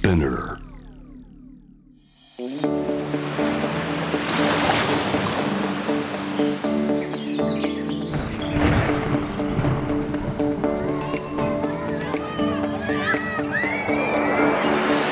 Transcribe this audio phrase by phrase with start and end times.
[0.00, 0.56] Spinner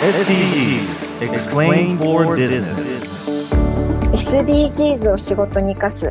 [0.01, 3.05] SDGs Explain for Business
[4.15, 6.11] SDGs を仕事に生かす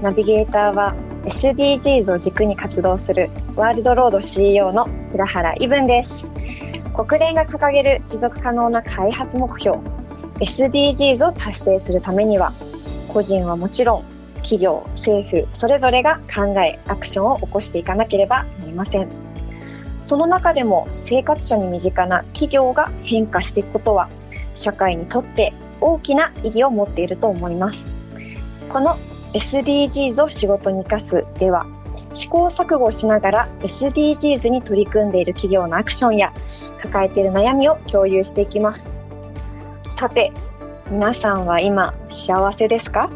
[0.00, 0.94] ナビゲーターは
[1.24, 6.31] SDGs を軸に活動するワールドロード CEO の平原伊文です
[6.94, 9.78] 国連が掲げる持続可能な開発目標
[10.40, 12.52] SDGs を達成するためには
[13.08, 14.04] 個人はもちろん
[14.36, 19.08] 企業政府それぞれが考えアクションを起こしていかなければなりません。
[20.00, 24.10] その中でも生活者に身近な企業が変化していくことは
[24.52, 27.98] 社会にとって大きな意義を持っていると思います。
[28.68, 28.96] この
[29.32, 31.66] SDGs を仕事に生かすでは
[32.12, 36.32] 試行錯誤しながら SDGs に取り組んでいる企業のアクションや
[36.82, 39.04] 抱えている悩みを共有していきます。
[39.88, 40.32] さて
[40.90, 43.08] 皆さんは今幸せですか？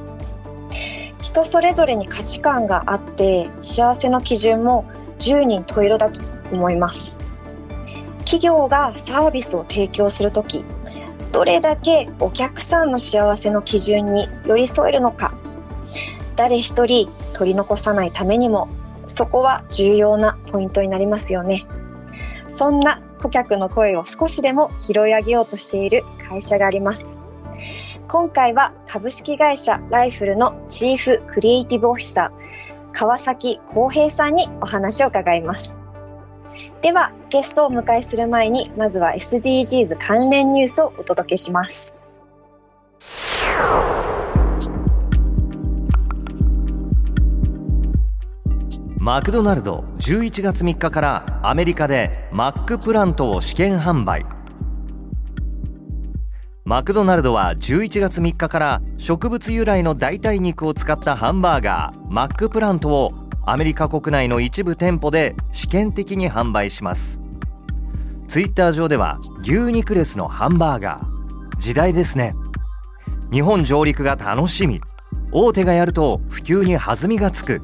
[1.20, 4.84] 人それぞれに価値観があって幸せの基準も
[5.18, 6.20] 10人十色だと
[6.52, 7.18] 思います。
[8.20, 10.64] 企業がサービスを提供するとき
[11.32, 15.34] どれだけお客さんの幸せの基準に寄り添えるのか。
[16.34, 18.68] 誰一人取り残さないためにも
[19.06, 21.66] そこは重要なポイントになりますよね。
[22.48, 27.20] そんな顧客の声を少しでも拾い上げようとしている会社があります。
[28.08, 35.76] 今回は株式会社ライフルのチーフクリエイティブオフィサー川崎康平さんにお話を伺います。
[36.80, 41.96] ではゲストをお迎えする前にまずは SDGs 関連ニュースをお届けします。
[49.06, 54.26] マクドナルド11月3日からアメリカでマックプラントを試験販売。
[56.64, 63.12] マクドナルドは11月3日から植物由来の代替肉を使ったハンバーガーマックプラントを
[63.46, 67.20] アメリカ国内の一部店舗で試験的に販売します。
[68.26, 71.56] ツイッター上では牛肉レスのハンバーガー。
[71.58, 72.34] 時代ですね。
[73.30, 74.80] 日本上陸が楽しみ。
[75.30, 77.62] 大手がやると普及に弾みがつく。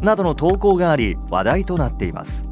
[0.00, 2.46] などの投稿があり話題となっています。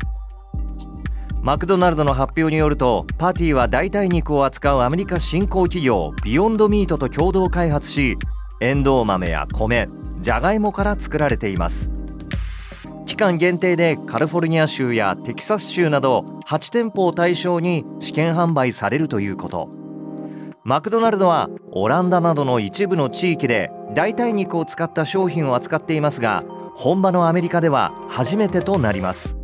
[1.42, 8.16] マクドナルドの発表によるとパティは代替肉を扱うアメリカ新興企業ビヨンドミートと共同開発し
[8.60, 9.88] エンドウ豆や米
[10.20, 11.90] じゃがいもから作られています。
[13.06, 19.68] 期間限定でカリフォルニア州やテキサス州など8店舗を対象に試験販売されるということ。
[20.64, 29.36] マクドナルドはオランダなどの一部の地域で代替肉を使った商品を扱っていますが本場のアメリカでは初めてとなります。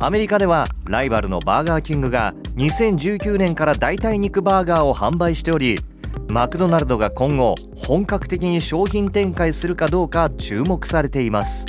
[0.00, 5.80] アメリカではライバルのバーガーキングが2019年から代替肉バーガーを販売しており
[6.28, 11.64] マクドナルドが今後本格的に商品展開するかどうか注目されています。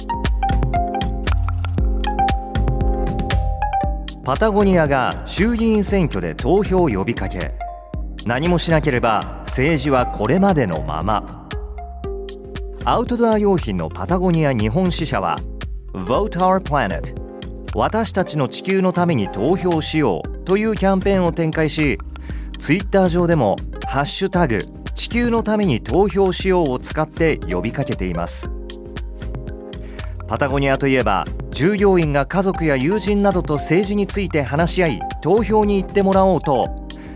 [4.24, 7.56] パタゴニアが衆議院選挙で投票を呼びかけ
[8.28, 11.49] 何もしなければ政治はこれまでのまま。
[12.86, 15.38] アウトドア用品のパタゴニア日本支社は
[15.94, 17.14] Vote Our Planet
[17.76, 21.98] 私たちの地球のために投票しようというキャンペーンを展開し
[22.58, 24.60] ツイッター上でも「ハッシュタグ
[24.96, 28.50] 地球のために投票しよう」を使って呼びかけています。
[30.28, 36.68] パタゴニアといえば従業員が家族や友人などと政治について話し合い投票に行ってもらおうと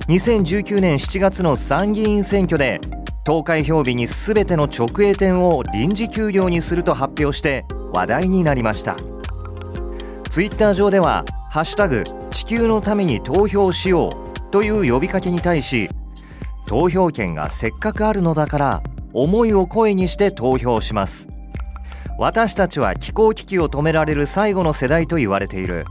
[0.07, 2.81] 2019年7月の参議院選挙で
[3.25, 8.97] 投開票日に全ての直営店を臨時休業にすると発表して話題になりました。
[10.29, 15.89] ツイッター上では「ハッシュタグ地球のために投票しよう」という呼びかけに対し
[16.66, 21.29] 投票権がせっかくあるのだから思いを声にして投票します。
[22.19, 25.85] 私たちは気候危機を止められる最後の世代と言われている。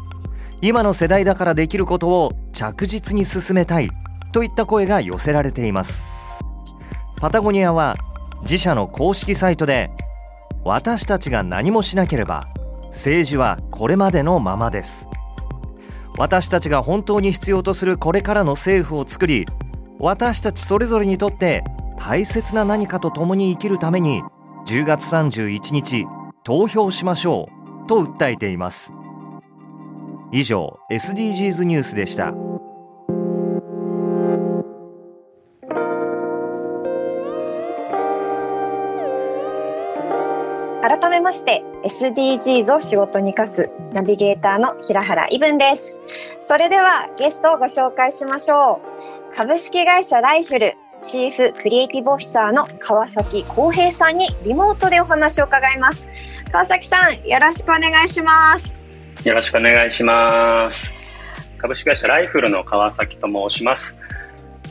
[0.60, 3.88] 今の世代だからできることを着実に進めたい
[4.32, 6.04] といった声が寄せられています。
[7.22, 7.94] パタゴニアは
[8.40, 9.92] 自社の公式サイトで
[10.64, 12.48] 私たちが何もしなければ
[12.86, 15.08] 政治はこれまでのままです。
[16.18, 19.46] 私たちが本当に必要とするこれからの政府を作り
[20.00, 21.62] 私たちそれぞれにとって
[21.96, 24.24] 大切な何かと共に生きるために
[24.66, 26.06] 10月31日
[26.42, 27.48] 投票しましょ
[27.84, 28.92] うと訴えています。
[30.32, 32.34] 以上 SDGs ニュースでした。
[41.22, 46.00] めまして SDGs を仕事に生かすナビゲーターの平原伊文です。
[46.40, 48.80] それではゲストをご紹介しましょ
[49.30, 49.36] う。
[49.36, 56.08] 株式会社ライフルチーフクリエイティブオフィサーの川崎康平さんにリモートでお話を伺います。
[56.50, 58.84] 川崎さんよろしくお願いします。
[59.24, 60.92] よろしくお願いします。
[61.56, 63.96] 株式会社ライフルの川崎と申します。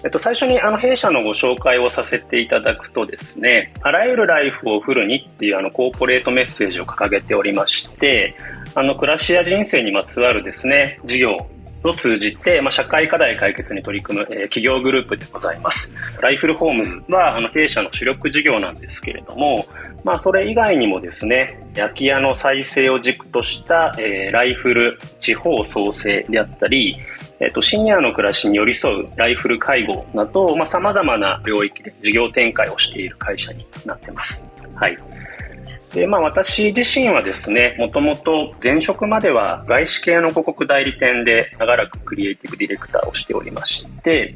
[0.03, 8.36] えっと、最初にあの弊社のご紹介をさせていただくとですね、あらゆるライフをフルにっていうあのコーポレートメッセージを掲げておりまして、
[8.74, 11.38] あの暮らしや人生にまつわるですね、事業
[11.83, 15.92] を通じて、まあ、社会課題解決に取り組む、えー、企業グループでございます。
[16.21, 19.65] ライフルホームズは、あの、弊社の主力事業なんですけれども、
[20.03, 26.98] まあ、それ以外にもですね、空き家の再生を軸とした、えー、ライフル地方創生であったり、
[27.41, 34.43] えっ、と、シニアの暮らしに寄り添うライフル介護など、まあ、様々な領域で事業展開をしている会社になってます。
[34.75, 34.97] はい。
[35.93, 44.35] で、まあ私自身はですね、もともと前職までは外資系の広告代理店で長らくクリエイティブディレクターをしておりまして、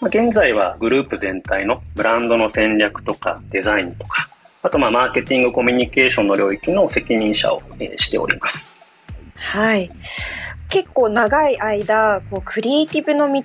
[0.00, 4.28] まあ、現在はグループ全体のブランドの戦略とかデザインとか、
[4.62, 8.72] あとまあマーケティングコミュニケーションの領域の責任者を、えしております。
[9.36, 9.90] はい。
[10.68, 13.42] 結構長い間こうクリエイティブの道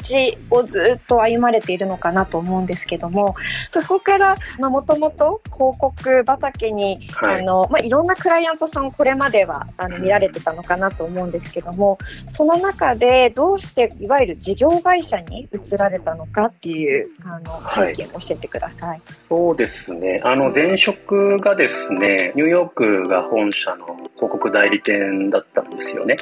[0.49, 3.35] をずっと歩まれているのかなと思うんですけども
[3.69, 11.97] そこからもともと広告畑に、はい、あのまあ、いろんなクライアントさんをこれまではあの見られてたのかなと思うんですけども
[12.27, 20.21] その中でどうしていわゆる事業会社に移られたのかっていうあの背景を教えてください、はい、そうですね。
[20.23, 23.85] あの前職がですねニューヨークが本社の
[24.15, 26.15] 広告代理店だったんですよね。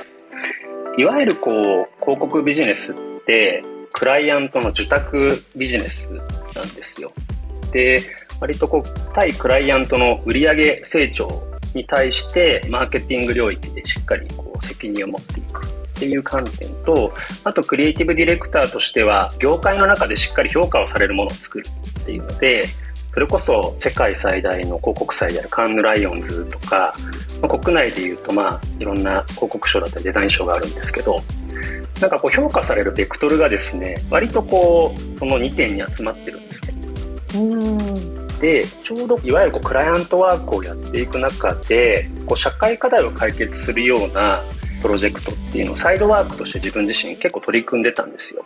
[0.97, 2.95] いわゆるこう広告ビジネスっ
[3.25, 3.63] て
[3.93, 7.11] クライアントの受託ビジネスなんですよ。
[7.71, 8.01] で、
[8.39, 11.43] 割とこう対クライアントの売上成長
[11.73, 15.69] に対してマーケティング領域でしっかりこう責任を持っていくっ
[15.99, 17.13] ていう観点と、
[17.43, 21.65] あとクリエイティブディレクターとしては業界の中でしっかり評価をされるものを作る
[22.01, 22.65] っていうので、
[23.19, 26.95] それこそ世界最大の広告祭であるカンヌライオンズとか、
[27.41, 31.21] まあ、国内でいうとまあいろんな広告賞だったりデザイン賞があるんですけど
[31.99, 36.73] なんかこう評価されるベクトルがですね割とこうその2点に集まってるんですね。
[37.35, 44.41] うんでちょうどいわゆるこうクライアントワークをやっていく中でこう社会課題を解決するような
[44.81, 48.45] プロジェクトっていうのをサイドワークとして自分自身結構取り組んでたんですよ。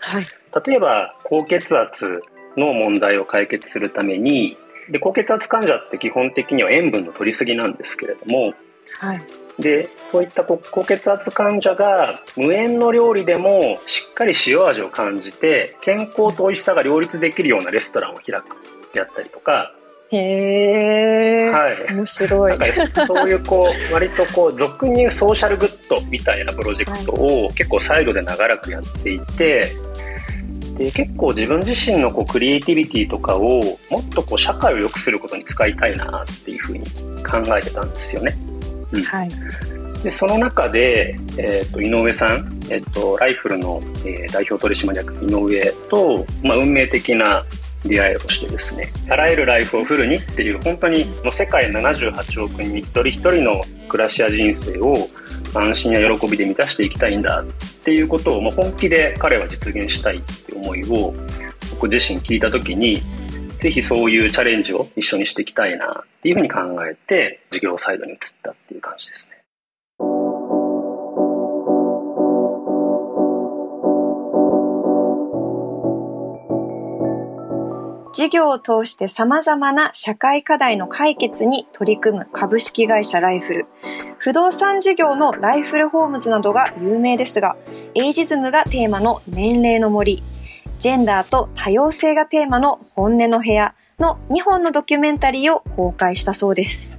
[0.00, 0.26] はい、
[0.66, 2.20] 例えば高血圧
[2.58, 4.56] の問題を解決するために
[4.90, 8.54] で高血圧患者って基本的には塩分の取りすぎなんですけれども、
[8.98, 9.22] はい、
[9.58, 18.56] でそういった高血圧患者が無塩の料理でもしっかり塩味を感じて健康と美味しさが両立できるようなレストランを開く
[18.94, 19.74] であったりとか。
[20.10, 22.58] へえ、はい、面白い。
[22.58, 29.70] なんかそういうこう割とこう俗にソーシャルグッドみたいなプロジェクトを結構サイドで長らくやっていて、
[30.78, 36.84] で結構自分自身のこうクリエイティビティとかをもっとこう社会を良くすることに使いたいなっていうふうに
[37.24, 38.36] 考えてたんですよね。
[38.92, 39.30] うん、はい、
[40.04, 47.44] でその中で、えーと、井上さん、えーと、ライフルの、えー、代表取締役井上と、まあ、運命的な
[47.84, 55.08] 出会いをしてですねあらゆるライフをフルにっていう本当にもう世界78億人一人一人の暮らしや人生を
[55.54, 57.46] 安心や喜びで満たしていきたいんだっ
[57.88, 61.14] ていうことをまあ本気で彼は実現したいって思いを
[61.70, 63.00] 僕自身聞いた時に
[63.62, 69.37] ぜひそういうチャレンジを一緒にしていきたいなっていうふうに考えて事業サイドに移ったっていう感じですね。
[78.18, 83.66] 事業を通して様々な社会課題の解決に取り組む株式会社ライフル。
[84.18, 87.56] 不動産事業のライフルホームズなどが有名ですが、
[87.94, 90.24] エイジズムがテーマの年齢の森、
[90.80, 96.98] ジェンダーと多様性がテーマの本音の部屋の2本のドキュメンタリーを公開したそうです。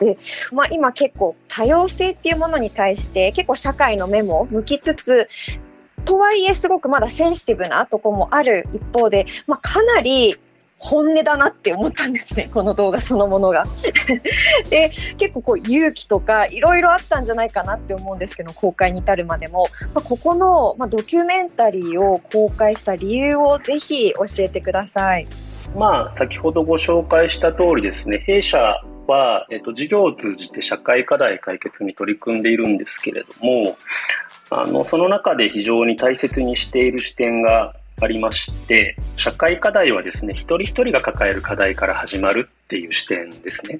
[0.00, 0.18] で、
[0.50, 5.28] まあ今結構多様性っていうものに対して結構社会の目も向きつつ、
[6.10, 10.36] とはいえすごくまだセンシティブなとこもある一方で、まあ、かなり
[10.76, 13.64] 本音だなって思ったんですね、 この動画そのものが。
[14.70, 19.68] で、結構こう勇気とかいろいろあったんじゃないかなって思うんですけど、公開に至るまでも。
[19.94, 25.28] まあ、ここの、まあ、ドキュメンタリーを公開した理由をぜひ教えてください。
[25.76, 28.58] まあ、先ほどご紹介した通りですね、弊社
[29.06, 33.76] は、えっと、事業を通じて社会課題解決に取り組んでいるんですけれども、
[34.50, 43.78] あの、その中で非常に大切にしている視点がありまして、社会課題はですね、一人一人が抱える課題から始まるっていう視点ですね。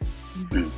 [0.52, 0.70] うん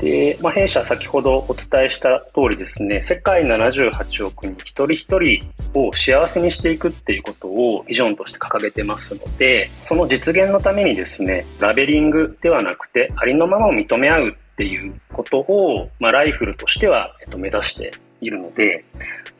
[0.00, 5.44] で、まあ、弊社先ほどお伝えした通りですね、世界78億人一人一人
[5.74, 18.84] を幸せにしていくっていうことをビジョンとして掲げてますので、その実現のためにですね、ラベリングではなくて、ありのままを認め合うっていうことを、まあ、ライフルとしては、えっと、目指しているので、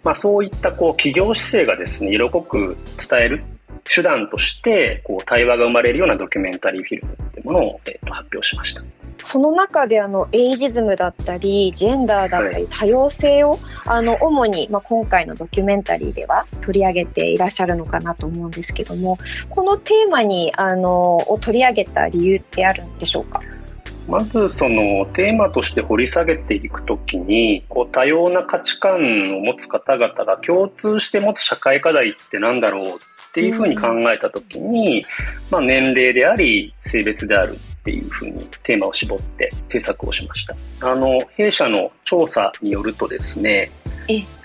[0.05, 2.77] まあ、そういったこう企業姿勢がですね、色濃く
[3.09, 3.45] 伝える
[3.85, 8.83] 手段として、こう対話が生まれるようなドキュメンタリーフィルムっていうものを、えっと、発表しました。
[9.21, 19.19] その中であのエイジズムだったりジェンダーだったり多様性を、あの主に、まあ、今回のドキュメンタリーでは取り上げていらっしゃるのかなと思うんですけども
[19.51, 23.43] このテーマにあのを取り上げた理由ってあるんでしょうか？
[24.09, 28.97] まずそのテーマとして掘り下げていくときにこう多様な価値観
[29.37, 35.05] を持つ方々が共通して持つ社会課題って何だろうっていうふうに考えたときに、
[35.50, 40.57] まあ、年齢であり性別であるっていうふうにテーマを絞って制作をしました。
[40.81, 43.71] あの、弊社の調査によるとですね、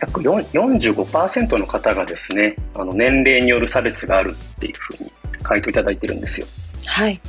[0.01, 6.47] 約45%の方がですね、あの年齢による差別があるっていうふうに回答いただいてるんですよ。
[6.85, 7.19] はい。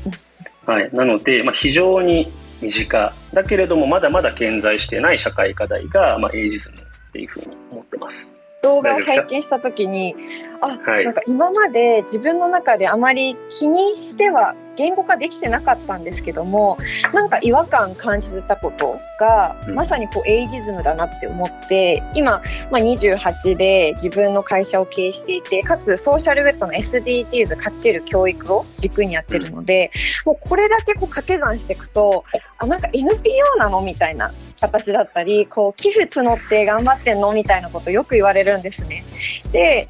[0.66, 0.90] はい。
[0.92, 2.30] なので、まあ、非常に
[2.60, 6.80] 身近だけれどもまだまだ顕在してない社会課題が、まあ、エイジズムっ
[7.12, 8.32] ていうふうに思ってます。
[8.62, 10.16] 動画を拝見した時に
[10.62, 16.78] あ、はい、なんか今まで自分の中であまり気にしては言語化できてなかったんですけども
[17.12, 29.90] なんか違和感感じてたことが、うん、まさにこうエイジズムだなって思って今、まあ、28で自分の会社を経営していてかつソーシャルウェットの SDGs かける教育を軸にやってるので、
[30.26, 32.24] うん、もうこれだけこう掛け算していくと
[32.58, 39.04] あなんか NPO なのみたいな形だったりこう寄付募って頑張ってんのみたいなことよく言われるんですね。
[39.52, 39.88] で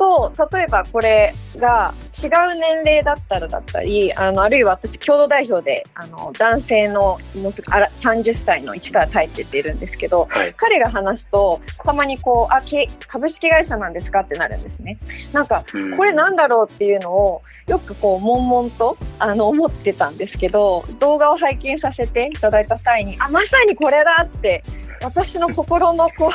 [0.00, 1.92] と、例えばこれが
[2.24, 12.62] 違う年齢だったらだったり、あの、あるいは私、共同代表で、あの、男性の、もうすぐあら30歳の市川太一っているんですけど、はい、彼が話すと、たまにこう、あ、
[13.08, 14.98] 株式会社なんですかってなるんですね。
[15.34, 15.66] なんか、
[15.98, 24.64] これなんだろうっていうのを、よくこう、悶々と、あの、思ってたんですけど、動画を拝見させていただいた際に、あ、まさにこれだって
[25.02, 26.30] 私の心のこ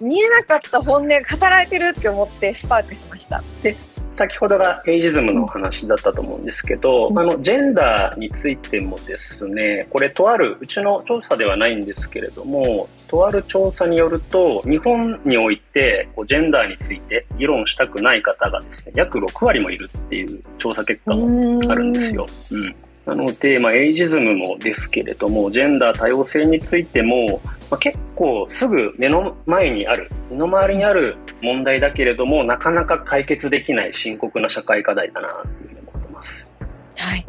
[0.00, 3.42] う見えなかった本音が語られてるって思ってスパークしました。
[3.62, 3.76] で
[4.16, 22.26] 先ほどがエイジズムの話だったと思うんですけど、うん、あのジェンダーについてもですねこれとあるうちの調査ではないんですけれどもとある調査によると日本においてこうジェンダーについて議論したくない方がですね約6割もいるっていう調査結果もあるんですよ。
[22.50, 22.74] うん
[23.06, 36.48] なので、まあ、エイジズムもですけれども、ジェンダー多様性についても、まあ、結構すぐ目の前にある、身の回りにある問題だけれども、なかなか解決できない深刻な社会課題だな、というふうに思ってます。
[36.96, 37.26] はい。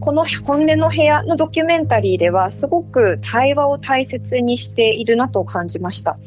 [0.00, 6.18] この本音の部屋のドキュメンタリーではすごく対話を大切にしているなと感じました。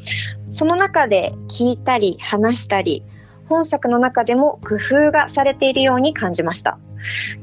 [0.48, 3.04] その中で聞いたり話したり
[3.46, 6.78] 本作の中でも工夫がされているように感じました。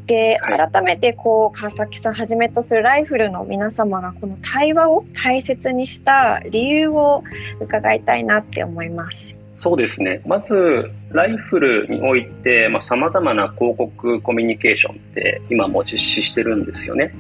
[0.06, 7.24] で、改めてこう、川崎さんはじめとするライフルの皆様がこの対話を大切にした理由を
[7.60, 9.40] 伺いたいなって思います。
[9.60, 10.22] そうですね。
[10.26, 17.14] まず、ライフルにおいて、まあ、様々な広告コミュニケーションって今も実施してるんですよね。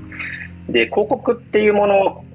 [0.69, 2.25] で、広告っていうもの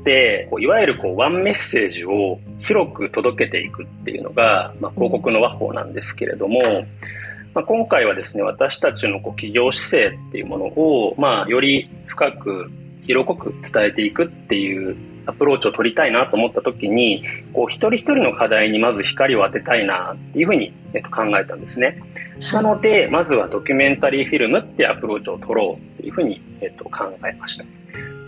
[0.00, 6.60] ってこういわゆるこうワンメッセージを広く届けていくっていうのが、まあ、広告の和法なんですけれども、
[7.54, 12.70] まあ、今回はですね私たちのこう企業姿勢っていうものを、まあ、より深く
[13.02, 22.00] 広く伝えていくっていうアプローチを取りたいなと思った時にこう一人一人の課題にまず光を当てたいなっていうふうに、えっと、考えたんですね、
[22.52, 27.64] なのでまずはドキュメンタリーフィルムってアプローチを取ろうっていうふうに、えっと、考えました。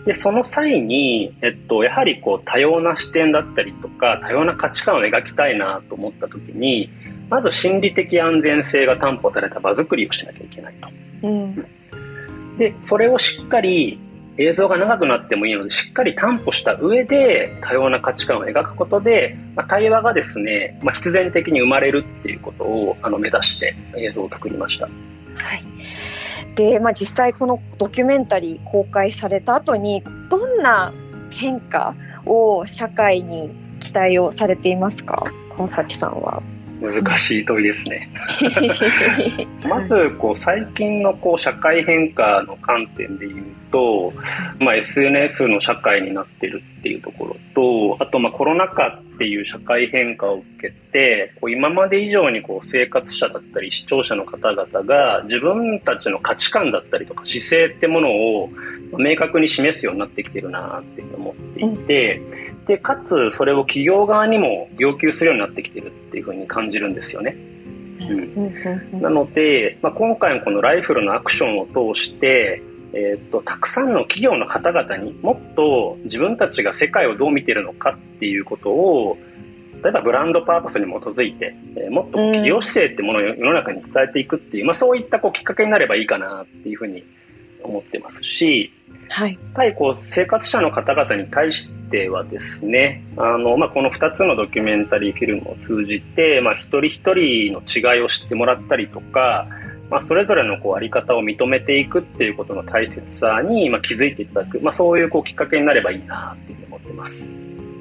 [0.05, 6.89] で、その際に、えっと、やはりこう、多様な視点だったりとか、多様な価値観を描きたいなと思った時に、
[7.33, 10.87] まず心理的安全性が担保された場作りをしなきゃいけないと。
[11.23, 11.65] うん、
[12.59, 13.99] で、それをしっかり
[14.37, 24.85] 映像が長くなってもいいので、しっかり担保した上で多様な価値観を描くことで、まあ、対話がですね、まあ、必然的に生まれるっていうことをあの目指して映像を作りました。
[24.85, 24.91] は
[25.55, 25.63] い。
[26.53, 30.93] で、まあ、実際このドキュメンタリー公開された後にどんな
[31.31, 31.95] 変化
[32.27, 33.49] を社会に
[33.79, 35.25] 期待をされていますか？
[35.57, 36.43] 今崎さんは。
[36.83, 38.09] 難しい問いですね。
[39.69, 43.39] まずこう最近のこう社会変化の観点で言う
[43.71, 44.13] と、
[44.59, 58.49] まあ、SNS の社会になってるっていうところとあとまあコロナ禍っていう社会変化を受けてこう今まで以上にこう生活者だったり視聴者の方々が自分たちの価値観だったりとか姿勢ってものを
[58.97, 62.21] 明確に示すようになってきてるなって思っていて、
[62.67, 67.35] でかつそれを企業側にも要求するようになってきてるっていうふうに感じるんですよね。
[67.99, 72.61] うん、なので、まあ、今回のこのライフルのアクションを通して、
[72.93, 79.17] えーと、たくさんの企業の方々にもっと自分たちが世界をどう見てるのかっていうことを
[79.83, 87.03] 例えばブランドパーパスに基づいて、えー、もっと企業姿勢ってものを世の中に伝えていくっていう、まあ、そういったこうきっかけになればいいかなっていうふうに
[87.63, 88.71] 思ってますし、
[89.09, 99.47] はい、対こう生活者の方々に対してはですねあの、まあ、この2つのドキュメンタリーフィルムを通じて、まあ、一人一人の違いを知ってもらったりとか、
[99.89, 107.31] まあ、それぞれのこうあり方を認めていくっていうことの大切さに、まあ、気づいていただく、まあ、そういうこうきっかけになればいいなっていうふうに思ってます。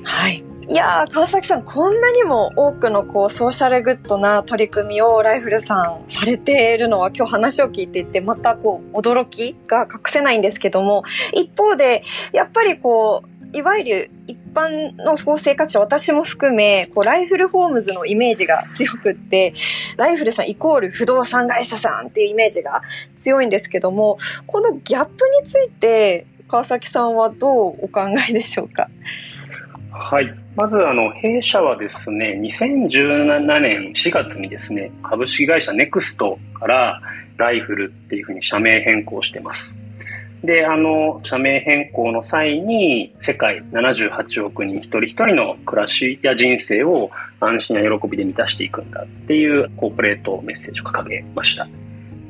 [0.04, 11.02] はいいやー、川崎さん、こんなにも多くのこうソーシャルグッドな取り組みをライフルさんされているのは今日話を聞いていて、またこう驚きが隠せないんですけども、
[11.34, 12.02] 一方で、
[12.32, 19.52] やっぱりこう、いわゆる一般の生活者、私も含め、こう、ライフルホームズのイメージが強くって、
[19.98, 22.80] ライフルさんイコール不動産会社さんっていうイメージが
[23.14, 24.16] 強いんですけども、
[24.46, 28.88] このギャップについて、川崎さんはどうお考えでしょうか？
[29.92, 30.34] はい。
[30.56, 37.00] まず、あの、弊社はですね、2017年4月にですね、株式会社ネクストから
[37.36, 39.76] ライフルっていうふうに社名変更してます。
[40.42, 51.68] で、あの、社名変更の際に、世界78億人一人一人の暮らしや人生を安心や喜びで満たしていくんだっていうコーポレートメッセージを掲げました。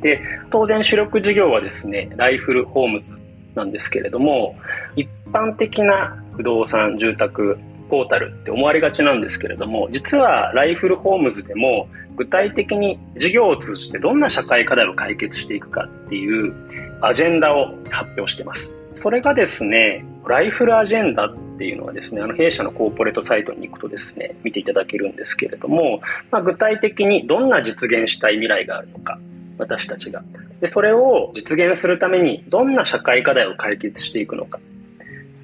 [0.03, 3.13] で、当然主力事業はですね、ライフルホームズ
[3.55, 4.57] なんですけれども、
[4.97, 16.55] 一般的な不動産、住宅、ポータルって思われがちなんですけれども、実はライフルホームズでも具体的に事業を通じてどんな社会課題を解決していくかっていう
[17.03, 18.77] アジェンダを発表してます。
[18.95, 29.19] それがですね、ライフルアジェンダっていうのはですね、あの弊社のコーポレートサイトに行くとですね、見ていただけるんですけれども、まあ、具体的にどんな実現したい未来があるのか、
[29.59, 30.23] 私たちが。
[30.63, 34.61] で、それを実現するためにどんな社会課題を解決していくのか。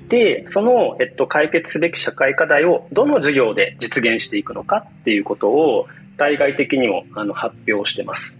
[0.08, 8.38] で、その、えっと、解決すべき社会課題をどの事業で実現していくのかっていうことを対外的にもあの発表してます。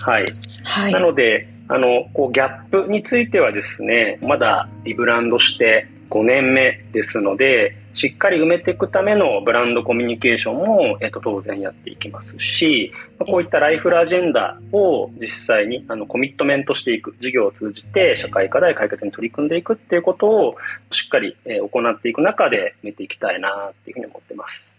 [0.00, 0.26] はい。
[0.62, 20.56] はい、なので、あの、こう、ギャップについてはですね、まだリブランドして5年目ですので、しっかり埋めていくためのブランドコミュニケーションも、えっと、当然やっていきますし、こういったライフルアジェンダを実際にあのコミットメントしていく、事業を通じて社会課題解決に取り組んでいくっていうことを
[20.90, 24.72] しっかり、行っていく中で埋めていきたいなっていうふうに思ってます。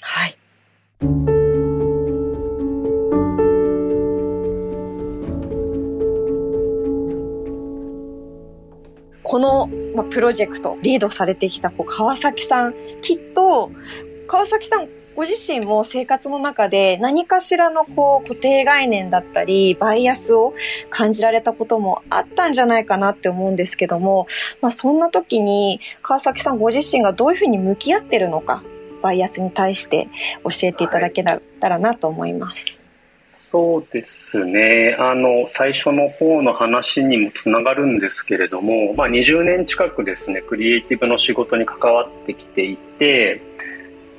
[0.00, 1.41] はい。
[9.32, 9.66] この、
[9.96, 13.72] ま、プロジェクトリードされてきたこう川崎さん、きっと
[14.26, 20.52] 川崎さんご自身も生活の中で何かしらのこう固定概念だったりバイアスを
[20.90, 24.26] 感じられたこともあったんじゃないかなって思うんですけども、
[24.60, 28.62] まあ、そんな時に川崎さんご自身がどういうふうに向き合ってるのか
[29.00, 30.08] バイアスに対して
[30.44, 31.40] 教えていただけた
[31.70, 32.81] らなと思います。
[33.52, 34.96] そうですね。
[34.98, 43.42] あの、最初の方の話にもつながるんですけれども、まあ20年近くですね、クリエイティブの仕事に関わってきていて、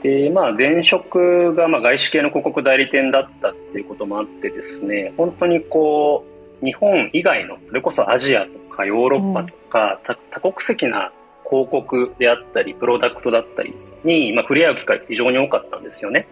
[0.03, 6.23] で、まあ前職がま外資系の広告代理店だったっていうこともあってですね、本当にこ
[6.61, 11.11] う、日本以外の、それこそアジアとかヨーロッパとか、うん、多国籍な
[11.49, 16.27] 広告であったり、プロダクトだったりに、まあ、触れ合う機会って非常に多かったんですよね。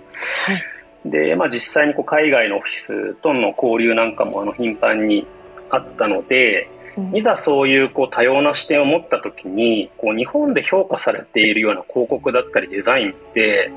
[0.46, 5.26] はいで、まあ、実際にこう海外のオフィスとの交流なんかもあの頻繁に
[5.70, 6.70] あったので、
[7.14, 13.72] いざそういうこう多様な視点を持った時にこう日本で評価されているような広告だったりデザインって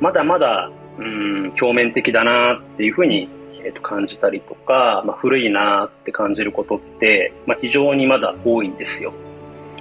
[0.00, 3.28] まだまだうん表面的だなっていうふうに、
[3.62, 9.12] えー、と感じたりとか、まあ、古いなって感じることって、まあ、非常にまだ多いんですよ。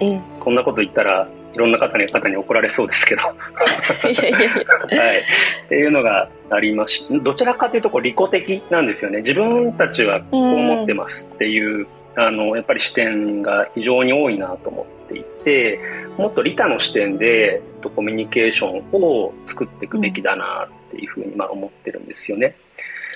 [0.02, 3.24] えこんなこと言ったらいろんな方に方に怒られそうですけど。
[3.24, 9.20] はい、っていうのがありましどちらかというとこう利己的なんですよね。
[9.20, 15.80] 自分たちはこう思ってますっていうあのやっぱり視点が非常に多いなと思っっていて
[16.18, 17.62] もっと利他の視点で
[17.96, 22.56] コミュニケーションを作っていくべきだなっていうふうにまあ思ってるんですよね。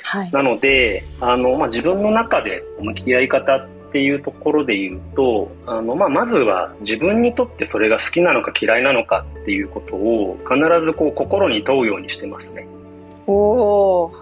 [0.03, 12.67] はい、なのであの、まあ、自分の中で向き合い方っていうところで言うとあの、まあ、まずは自分にとってそれが好きなのか嫌いなのかっていうことを必ずこう心に問うようにしてますね。
[13.25, 14.13] おお好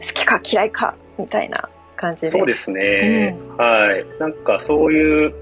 [0.00, 2.38] きか嫌いかみたいな感じで。
[2.38, 4.06] そうですね、うん、はい。
[4.18, 5.34] なんかそういう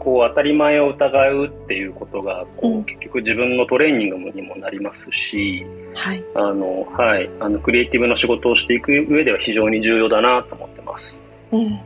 [0.00, 5.64] こう当たり前を疑うっていうことがこう、うん、結局自分のトレーニングにもなりますし、
[5.94, 7.30] はい、あのはい。
[7.38, 11.22] あのクリエイティブの仕事をしていく上では非常に重要だなと思ってます。
[11.52, 11.80] うん、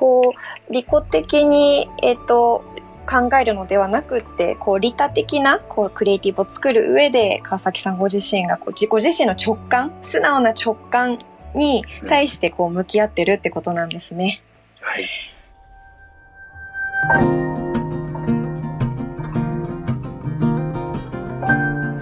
[0.00, 0.34] こ
[0.68, 2.64] う利己的にえっ、ー、と
[3.06, 11.18] 考えるのではなくてこう利他的なこうクリエイティブを作る上で川崎さんご自身がこう自己自身の直感素直な直感
[11.54, 14.42] に対してこう向き合ってるってことなんですね。
[14.80, 17.49] はい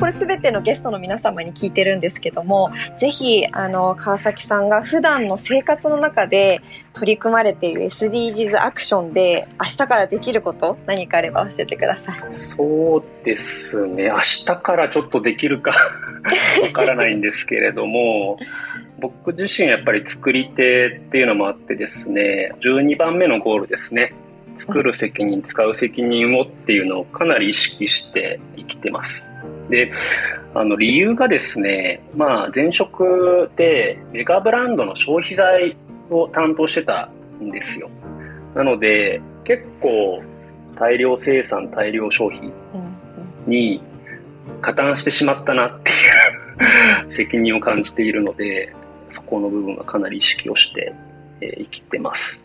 [0.09, 6.61] れ全てのゲストの皆様に聞いてるんですけども、ぜひ、あの、川崎さんが普段の生活の中で
[6.93, 12.19] 取り組まれている SDGs アクションで、明日からできること何かあれば教えてください。
[12.57, 14.05] そうですね。
[14.05, 15.73] 明日からちょっとできるか
[16.63, 18.39] わからないんですけれども、
[19.01, 24.13] 僕自身やっぱり作り手っていうのもあってですね、12番目のゴールですね。
[24.59, 29.28] 作る責任、使う責任をっていうのをかなり意識して生きてます。
[29.69, 29.93] で、
[30.55, 35.77] あの理由がですね、まあ前職でメガブランドの消費財
[36.11, 37.91] を担当してたんですよ。
[38.55, 40.23] なので結構
[40.79, 42.51] 大量生産、大量消費
[43.47, 43.83] に
[44.61, 45.95] 加担してしまったなってい
[47.09, 48.73] う 責任を感じているので、
[49.13, 50.93] そこの部分はかなり意識をして、
[51.41, 52.45] えー、生きてます。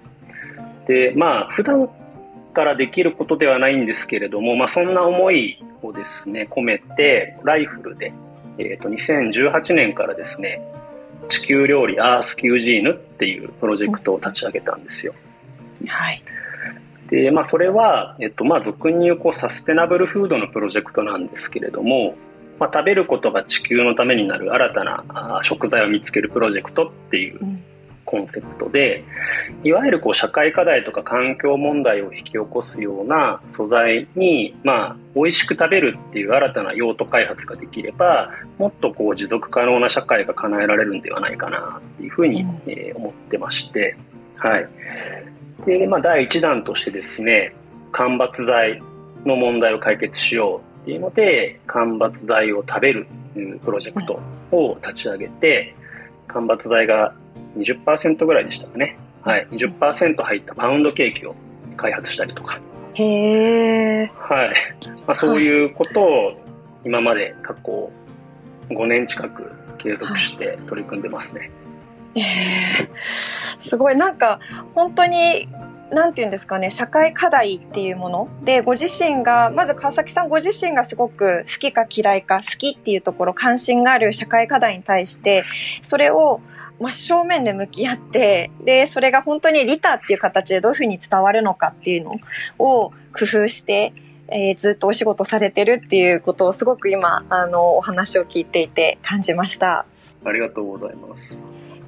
[0.87, 1.89] で、まあ普段
[2.53, 8.13] からできることではないんですけれども、まあ、そんな思いをですね、込めて、ライフルで、
[8.57, 10.61] えっ、ー、と、2018年からですね、
[11.27, 15.13] 地球料理アースキュージーヌっていうプロジェクトを立ち上げたんですよ。
[15.87, 16.23] はい。
[17.09, 22.15] で、まあ、それは、えっと、まあ、俗に言う、こう、サステナブルフードのプロジェクトなんですけれども、
[22.59, 27.39] まあ、食べることが地球のためになる新たな食材を見つけるプロジェクトっていう
[28.13, 29.03] コンセプトで
[29.63, 43.97] いわゆるこう社会課題とか環境問題を引き起こすような素材に、まあ、美味しく食べるっていう新たな用途開発ができればもっとこう持続可能な社会が叶えられるんではないかなっていうふうに、えー、思ってまして、
[44.35, 44.69] はい。
[45.65, 47.55] でまあ、第1弾としてですね
[47.93, 48.79] 間伐材
[49.25, 53.07] の問題を解決しようっていうので間伐材を食べる
[53.63, 54.19] プロジェクト
[54.51, 55.73] を立ち上げて
[56.27, 57.15] 間伐材が
[57.57, 58.97] 20%ぐらいでしたかね。
[59.21, 59.47] はい。
[59.51, 61.35] 20%入ったパウンドケーキを
[61.77, 62.59] 開発したりとか。
[62.93, 64.11] へえ。
[64.17, 64.53] はい。
[65.07, 66.33] まあ、そういうことを
[66.85, 67.91] 今まで過去
[68.69, 71.51] 5年近く継続して取り組んでますね。
[72.15, 72.89] はい、
[73.59, 73.95] すごい。
[73.95, 74.39] なんか、
[74.75, 75.47] 本当に
[75.93, 85.43] なんて言うんですかね、社会課題っていうもので、ご自身が、まず川崎さんご自身がすごく好きか嫌いか、好きっていうところ、関心がある社会課題に対して、
[85.81, 86.41] それを
[86.83, 92.15] 真正面で向き合って、で、それが本当に利他っていう形でどういうふうに伝わるのかっていうの
[92.59, 93.93] を工夫して、
[94.27, 99.85] えー、ずっとお仕事されてるっていうことをすごく今、あの、お話を聞いていて感じました。
[100.25, 101.37] ありがとうございます。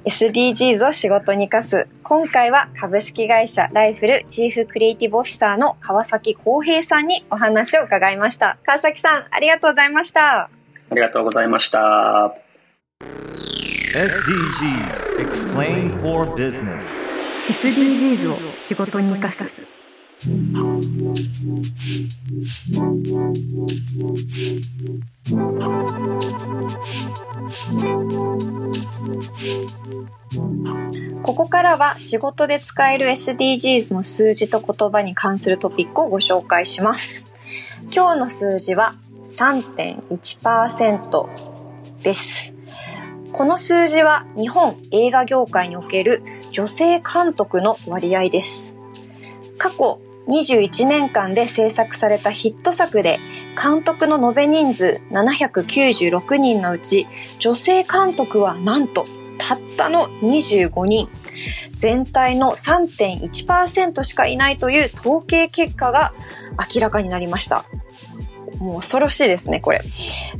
[0.06, 1.88] SDGs を仕事に生かす。
[2.04, 8.56] 今回は株式会社ライフルチーフクリエイティブオフィサーの川崎康平さんにお話を伺いました。
[8.62, 10.42] 川崎さん、ありがとうございました。
[10.42, 10.50] あ
[10.94, 12.36] りがとうございました。
[13.94, 17.06] SDGs Explain for Business
[17.48, 19.62] SDGs を仕事に生かす
[31.22, 37.32] ここからは仕事で使える SDGs の数字と言葉に関するトピックをご紹介します。
[37.94, 41.28] 今日の数字は3.1%
[42.02, 42.55] です。
[43.36, 46.22] この数字は日本映画業界における
[46.52, 48.78] 女性監督の割合です。
[49.58, 53.20] 過去21年間で制作されたヒット作で
[53.62, 57.06] 監督の延べ人数796人のうち
[57.38, 59.04] 女性監督はなんと
[59.36, 61.06] たったの25人
[61.74, 66.14] 全体の3.1%しかいないという統計結果が
[66.74, 67.66] 明らかになりました
[68.58, 69.80] もう恐ろしいですね、これ。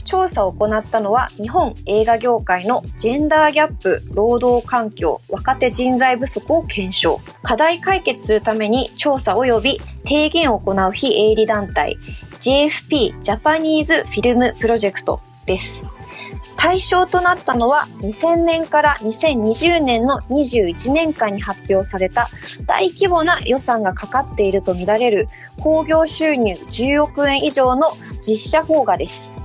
[0.04, 7.20] 調査を行ったのは、日本映画業界のジェンダーギャップ、労働環境、若手人材不足を検証。
[7.42, 11.98] 課題解決するために調査及び提言を行う非営利団体、
[12.40, 15.84] JFP ジャパニーズフィルムプロジェクトです。
[16.56, 22.28] 対象となったのは2000年から2020年の21年間に発表された
[22.66, 25.28] 大規模な予算がかかっているとみられる
[25.60, 27.88] 興行収入10億円以上の
[28.20, 29.38] 実写邦画です。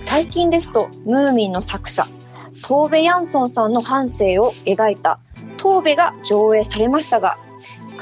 [0.00, 2.06] 最近ですと、ムーミンの作者、
[2.66, 5.20] トーベ・ヤンソンさんの半生を描いた
[5.56, 7.38] トーベが上映されましたが、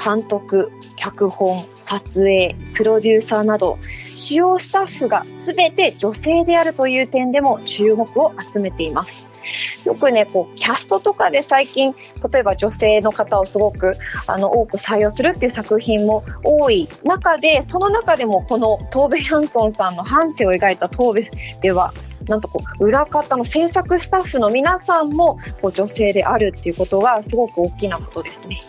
[0.03, 3.79] 監督、脚本、撮影、プロデューサーなど、
[4.15, 9.27] 主要スタッフが全て女性であるという点でも注目を集めています。
[9.87, 11.95] よくね、こう、キャストとかで最近、
[12.31, 21.31] 例えば女性の方をすごく、あの、多く採用するっていう作品も多い中で、その中でもこのトーベ・ヤンソンさんの半生を描いたトーベ
[21.63, 21.95] では、
[22.29, 28.61] なんとこう裏方の制作スタッフの皆さんもこう女性であるっていうことがすごく大きなことですね。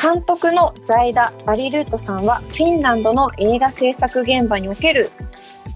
[0.00, 5.10] 監督のザイダ・バリルートさんはフィンランドの映画制作現場における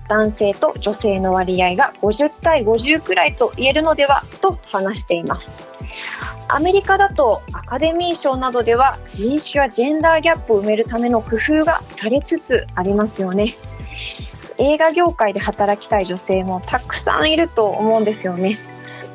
[0.09, 5.71] 男性と女性の割合が50対50くらいと言えるのではと話しています。
[6.49, 13.55] アメリカだとアカデミー賞などでは人種やジェンダーギャップを埋めるための工夫がされつつありますよね。
[14.57, 18.57] 映画業界で働きたい女性もたくさんいると思うんですよね。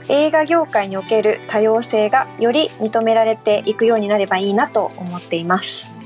[0.10, 6.04] 映画業界における多様性がより認められていくようになればいいなと思っています。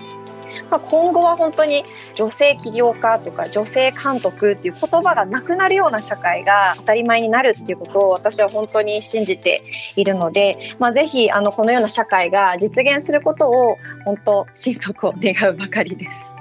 [0.70, 1.84] まあ、今後は本当に
[2.16, 9.64] 女性起業家とか女性監督っていう言葉がなくなるような社会が当たり前になるっていうことを私は本当に信じて
[9.96, 16.36] いるので、まあ、ぜひあのこのような社会が実現することを本当心底願うばかりです。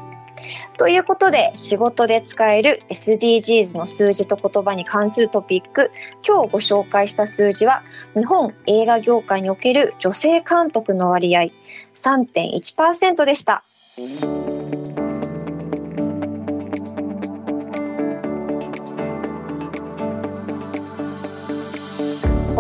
[0.77, 5.91] ということで、仕事で使える SDGs の数字と言葉に関するトピック、
[6.27, 7.83] 今日ご紹介した数字は、
[8.15, 11.51] 日本映画業界における女性監督の割合
[11.95, 13.65] 3.1%でした。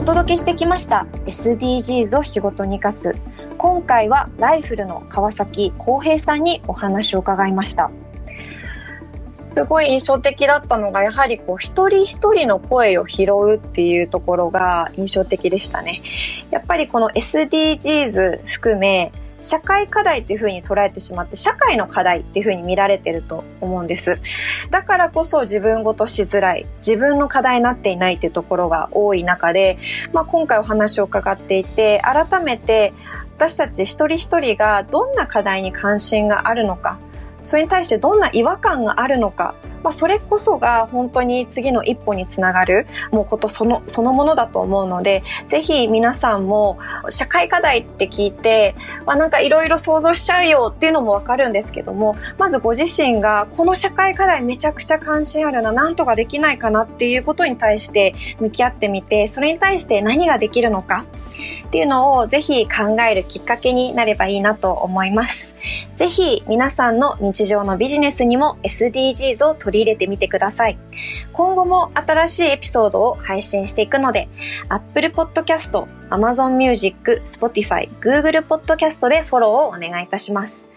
[0.06, 1.08] 届けしてきました。
[1.26, 3.12] SDGs を仕事に生かす。
[3.58, 7.90] 今回はライフルの川崎浩平さんにお話を伺いました。
[9.34, 16.00] すごい印象的だったのがやはりこう一人一人の声を拾うっていうところが印象的でしたね。
[16.52, 24.18] やっぱりこの SDGs 含め社会課題っていうふうに捉えてしまって社会の課題っていうふうに見られてると思うんです。
[24.70, 29.78] だからこそ自分ごとしづらい自分の課題になっていないっていうところが多い中で、
[30.12, 32.92] まあ、今回お話を伺っていて改めて
[33.36, 36.98] 私たち一人一人がどんな課題に関心があるのか
[37.46, 39.54] それに対してどんな違和感があるのか、
[39.86, 48.74] まあ、それこそが本当に次の一歩につながるもうことそのそのものだと思うのでぜひ皆さんも社会課題って聞いて、
[49.06, 61.06] まあ、なんかいろいろ想像しちゃうよっていうのもわかるんですけどもまずご自身がこの社会課題めちゃくちゃ関心あるななんとかできないかなっていうことに対して向き合ってみてそれに対して何ができるのか
[61.66, 65.56] っていうのをぜひ考えるきっかけになればいいなと思います。
[65.94, 70.78] ぜひ皆さんの日常のビジネスにも SDGs を取り入れてみてください。
[71.32, 74.28] 今後も新しいエピソードを配信していくので、
[74.68, 80.68] Apple Podcast、Amazon Music、Spotify、Google Podcast でフォローをお願いいたします。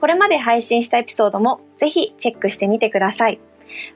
[0.00, 3.40] これまで配信したエピソードもぜひチェックしてみてください。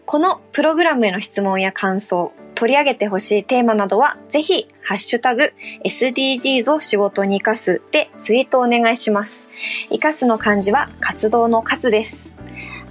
[0.06, 9.48] このプログラムへの質問や感想、取り上げてほしいテーマなどは、ぜひ、ハッシュタグ、SDGs を仕事に活かすでツイートお願いします。
[9.88, 12.34] 活かすの漢字は活動の活です。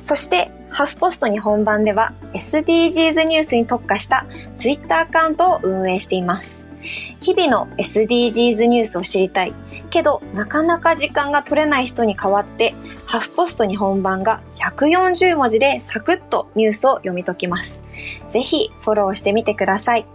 [0.02, 6.66] そして、ハフポスト日本版では SDGs ニュースに特化したツイッターアカウントを運営しています。
[7.20, 9.54] 日々の SDGs ニュースを知りたい。
[9.90, 17.82] けど、なかなか時間が取れない人に代わって、ハフポスト日本版が140文字でサクッとニュースを読み解きます。
[18.30, 20.06] ぜひフォローしてみてください。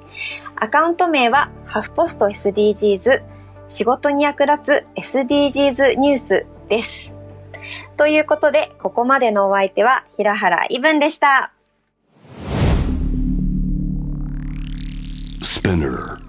[0.56, 3.24] アカウント名はハフポスト SDGs
[3.66, 7.13] 仕事に役立つ SDGs ニュースです。
[7.96, 11.52] ということで、ここまでのお相手は平原イブンでした。
[15.42, 16.23] Spinner